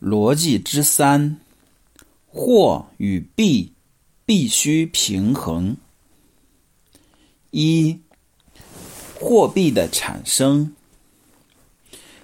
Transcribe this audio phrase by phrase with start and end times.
[0.00, 1.36] 逻辑之三：
[2.26, 3.74] 货与币
[4.24, 5.76] 必须平衡。
[7.50, 7.98] 一、
[9.14, 10.74] 货币的产生。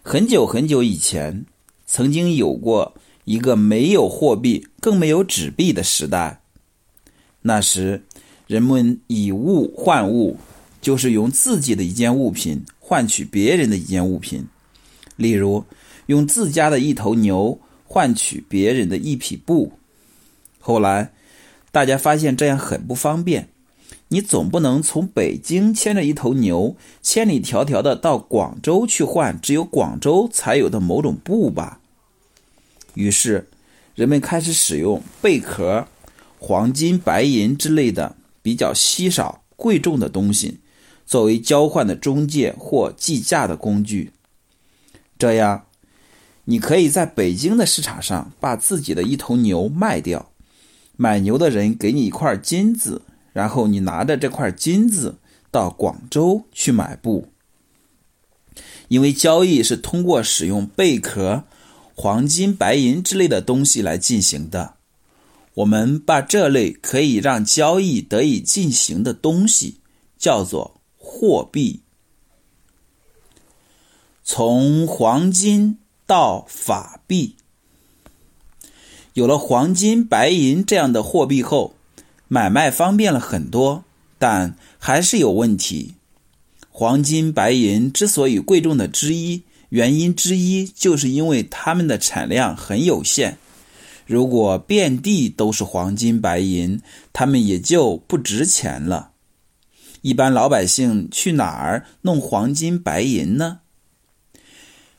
[0.03, 1.45] 很久很久以前，
[1.85, 2.95] 曾经有过
[3.25, 6.41] 一个没有货币、更没有纸币的时代。
[7.43, 8.07] 那时，
[8.47, 10.39] 人们以物换物，
[10.81, 14.47] 就是用自己的一件物品换取别人的一件物品。
[15.17, 15.63] 例如，
[16.07, 17.61] 用自家的一头牛。
[17.87, 19.73] 换取别人的一匹布。
[20.59, 21.13] 后来，
[21.71, 23.49] 大家发现这样很不方便。
[24.09, 31.81] 你总不能从北京牵着一头牛，千里迢迢的到广州去换只有广州才有的某种布吧？
[32.95, 33.49] 于是，
[33.95, 35.87] 人们开始使用贝壳、
[36.39, 40.59] 黄金、白银之类的比较稀少、贵重的东西，
[41.05, 44.13] 作为交换的中介或计价的工具。
[45.19, 45.67] 这样。
[46.49, 50.31] 你可以在北京的市场上把自己的一头牛卖掉，
[50.97, 53.03] 买牛的人给你一块金子，
[53.33, 55.17] 然后你拿着这块金子
[55.51, 57.33] 到广州去买布。
[58.87, 61.43] 因为交易是通过使用贝壳、
[61.97, 64.75] 黄金、白银之类的东西来进行的，
[65.55, 69.81] 我们把这类可以让交易得以进行的东西
[70.17, 71.83] 叫做货币。
[74.23, 75.79] 从黄金。
[76.07, 77.35] 到法币，
[79.15, 81.75] 有了黄金、白银这样的货币后，
[82.29, 83.83] 买卖方便了很多，
[84.17, 85.95] 但还是有问题。
[86.71, 93.39] 黄金、白银之所以贵重的之一原因之一，就是因为它们的产量很有限。
[94.07, 96.81] 如果遍地都是黄金、白银，
[97.13, 99.11] 它们也就不值钱了。
[100.03, 103.59] 一般老百姓去哪儿弄黄金、白银呢？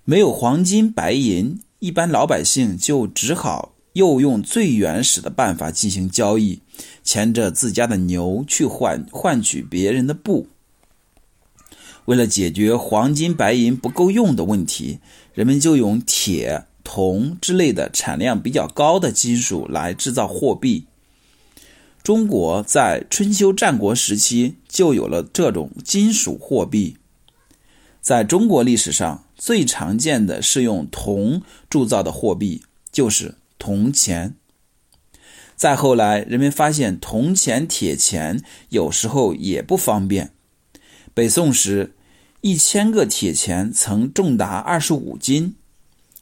[0.10, 6.62] 没有黄金白银，一般老百姓就只好又用最原始的办法进行交易，
[7.04, 10.48] 牵着自家的牛去换换取别人的布。
[12.06, 15.00] 为了解决黄金白银不够用的问题，
[15.34, 20.86] 人们就用铁、铜之类的产量比较高的金属来制造货币。
[22.02, 26.96] 中国在春秋战国时期就有了这种金属货币。
[28.08, 34.34] 在中国历史上，最常见的是用铜铸造的货币，就是铜钱。
[35.58, 40.32] 再后来，人们发现铜钱、铁钱有时候也不方便。
[41.14, 41.96] 北宋时，
[42.40, 45.56] 一千个铁钱曾重达二十五斤，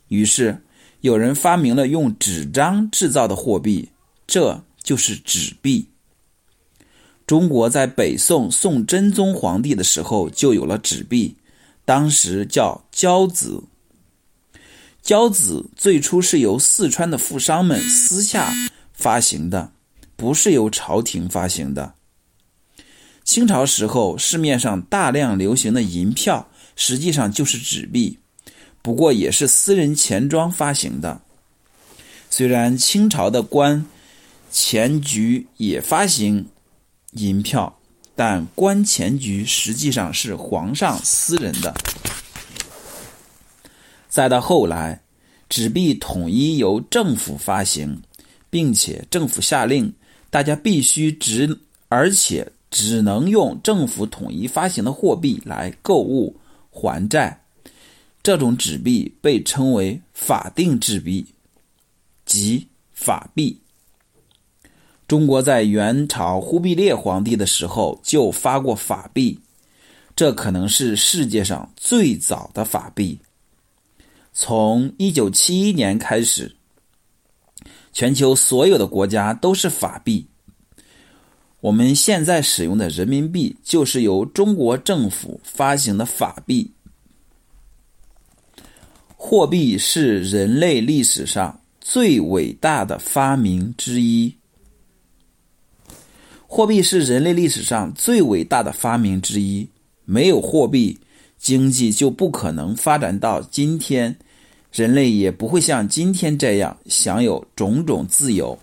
[0.07, 0.63] 于是
[1.01, 3.89] 有人发明了用纸张制造的货币，
[4.25, 5.89] 这就是纸币。
[7.27, 11.35] 中国在北宋宋真宗皇帝的时候就有了纸币。
[11.85, 13.63] 当时叫交子，
[15.03, 18.51] 交子最初是由四川的富商们私下
[18.91, 19.71] 发行的，
[20.15, 21.93] 不是由朝廷发行的。
[23.23, 28.17] 清朝时候，市面上大量流行的银票，实际上就是纸币，
[28.81, 31.21] 不过也是私人钱庄发行的。
[32.31, 33.85] 虽然清朝的官
[34.51, 36.47] 钱局也发行
[37.11, 37.79] 银票。
[38.15, 41.73] 但官钱局实际上是皇上私人的。
[44.07, 45.01] 再到后来，
[45.49, 48.01] 纸币统一由政府发行，
[48.49, 49.93] 并且政府下令，
[50.29, 51.59] 大家必须只
[51.89, 56.39] 而且只能用政府统一发行的货币来购物
[56.69, 57.41] 还债。
[58.23, 61.27] 这种纸币被称为法定纸币，
[62.25, 63.59] 即法币。
[65.07, 69.39] 中国在元朝忽必烈皇帝的时候就发过法币，
[70.15, 73.19] 这可能是世界上最早的法币。
[74.33, 76.55] 从一九七一年开始，
[77.93, 80.25] 全球所有的国家都是法币。
[81.61, 86.71] 我们现在使用的人民币就是由中国政府发行的法币。
[89.15, 94.35] 货币是人类历史上最伟大的发明之一。
[96.55, 99.67] 货币是人类历史上最伟大的发明之一。
[100.05, 100.97] 没有货币，
[101.37, 104.15] 经济就不可能发展到今天，
[104.71, 108.57] 人类也不会像今天这样享有种种自由。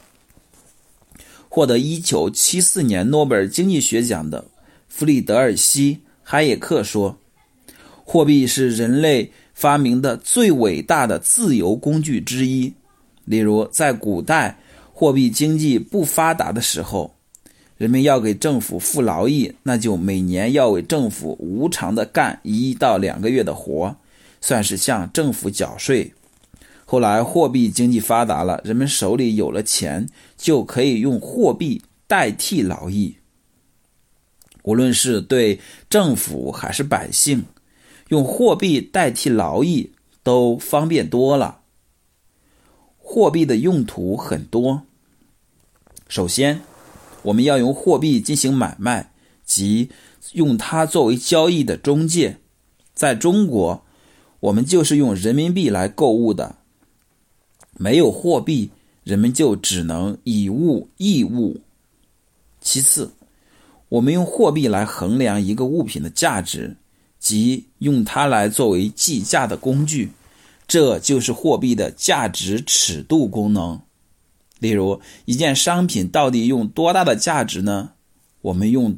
[1.50, 4.42] 获得1974年诺贝尔经济学奖的
[4.88, 7.14] 弗里德尔希·哈耶克说
[8.06, 12.72] ：“货币是人类发明的最伟大的自由工具之一。
[13.26, 14.58] 例如，在古代
[14.94, 17.14] 货币经济不发达的时候。”
[17.82, 23.96] 人们要给政府付劳役，那就每年要为政府无偿的干一到两个月的活，
[24.40, 26.14] 算是向政府缴税。
[26.84, 30.06] 后来货币经济发达了，人们手里有了钱，
[30.36, 33.16] 就可以用货币代替劳役。
[34.62, 35.58] 无论是对
[35.90, 37.46] 政府还是百姓，
[38.10, 39.90] 用货币代替劳役
[40.22, 41.62] 都方便多了。
[42.96, 44.82] 货币的用途很多。
[46.06, 46.60] 首先，
[47.22, 49.12] 我们要用货币进行买卖，
[49.44, 49.90] 即
[50.32, 52.38] 用它作为交易的中介。
[52.94, 53.84] 在中国，
[54.40, 56.56] 我们就是用人民币来购物的。
[57.78, 58.70] 没有货币，
[59.02, 61.60] 人们就只能以物易物。
[62.60, 63.10] 其次，
[63.88, 66.76] 我们用货币来衡量一个物品的价值，
[67.18, 70.10] 即用它来作为计价的工具，
[70.68, 73.80] 这就是货币的价值尺度功能。
[74.62, 77.90] 例如，一件商品到底用多大的价值呢？
[78.42, 78.96] 我们用，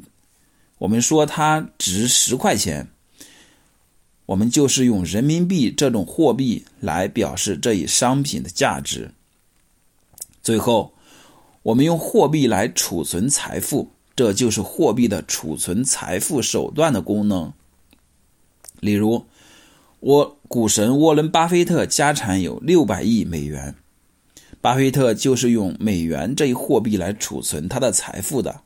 [0.77, 2.89] 我们说它值十块钱，
[4.27, 9.09] 我们就是用人民币这种货币来表示这一商品的价值。
[10.43, 10.93] 最后，
[11.63, 13.89] 我们用货币来储存财富。
[14.15, 17.51] 这就是货币的储存财富手段的功能。
[18.79, 19.25] 例如，
[19.99, 23.75] 我股神沃伦·巴菲特家产有六百亿美元，
[24.65, 28.61] 巴菲特就是用美元这一货币来储存他的财富的。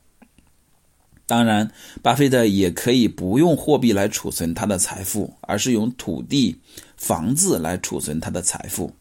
[1.26, 1.70] 当然，
[2.02, 6.58] 巴菲特也可以不用货币来储存他的财富，而是用土地、
[6.96, 8.94] 房子来储存他的财富。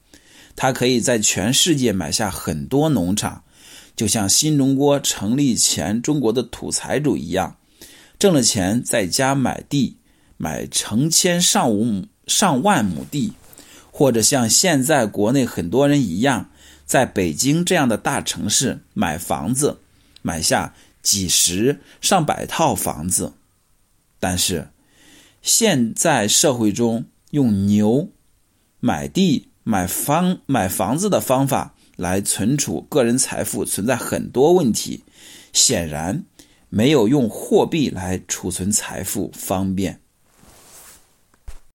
[0.56, 3.44] 他可以在全世界买下很多农场。
[3.94, 7.58] 就像新中国成立前中国的土财主一样，
[8.18, 9.98] 挣了钱在家买地，
[10.36, 13.34] 买成千上五上万亩地，
[13.92, 16.50] 或者像现在国内很多人一样，
[16.88, 19.78] 在北京这样的大城市买房子，
[20.22, 23.34] 买下几十上百套房子。
[24.18, 24.70] 但是，
[25.42, 28.08] 现在社会中用牛
[28.80, 31.76] 买地、买房、买房子的方法。
[31.98, 35.02] 来存储个人财富存在很多问题，
[35.52, 36.24] 显然
[36.68, 40.00] 没有用货币来储存财富方便。